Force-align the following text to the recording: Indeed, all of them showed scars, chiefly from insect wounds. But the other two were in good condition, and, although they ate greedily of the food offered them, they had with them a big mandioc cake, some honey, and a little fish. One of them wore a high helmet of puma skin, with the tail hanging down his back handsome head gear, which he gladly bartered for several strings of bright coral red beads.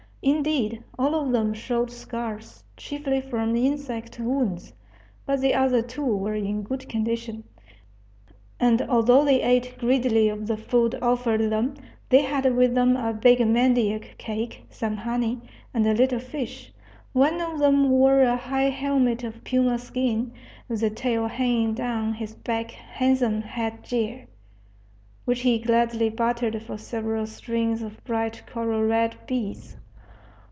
Indeed, 0.23 0.83
all 0.99 1.15
of 1.15 1.31
them 1.31 1.51
showed 1.55 1.89
scars, 1.89 2.63
chiefly 2.77 3.21
from 3.21 3.55
insect 3.55 4.19
wounds. 4.19 4.71
But 5.25 5.41
the 5.41 5.55
other 5.55 5.81
two 5.81 6.05
were 6.05 6.35
in 6.35 6.61
good 6.61 6.87
condition, 6.87 7.43
and, 8.59 8.83
although 8.83 9.25
they 9.25 9.41
ate 9.41 9.79
greedily 9.79 10.29
of 10.29 10.45
the 10.45 10.57
food 10.57 10.93
offered 11.01 11.49
them, 11.49 11.73
they 12.09 12.21
had 12.21 12.55
with 12.55 12.75
them 12.75 12.95
a 12.95 13.13
big 13.15 13.39
mandioc 13.39 14.15
cake, 14.19 14.63
some 14.69 14.95
honey, 14.97 15.41
and 15.73 15.87
a 15.87 15.93
little 15.95 16.19
fish. 16.19 16.71
One 17.13 17.41
of 17.41 17.57
them 17.57 17.89
wore 17.89 18.21
a 18.21 18.37
high 18.37 18.69
helmet 18.69 19.23
of 19.23 19.43
puma 19.43 19.79
skin, 19.79 20.33
with 20.69 20.81
the 20.81 20.91
tail 20.91 21.25
hanging 21.25 21.73
down 21.73 22.13
his 22.13 22.35
back 22.35 22.69
handsome 22.69 23.41
head 23.41 23.81
gear, 23.81 24.27
which 25.25 25.41
he 25.41 25.57
gladly 25.57 26.09
bartered 26.11 26.61
for 26.61 26.77
several 26.77 27.25
strings 27.25 27.81
of 27.81 28.03
bright 28.03 28.43
coral 28.45 28.83
red 28.83 29.15
beads. 29.25 29.77